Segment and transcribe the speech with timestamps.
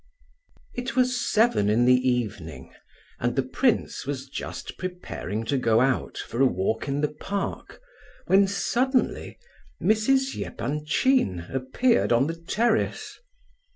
[0.73, 2.73] It was seven in the evening,
[3.19, 7.79] and the prince was just preparing to go out for a walk in the park,
[8.25, 9.37] when suddenly
[9.79, 10.35] Mrs.
[10.43, 13.19] Epanchin appeared on the terrace.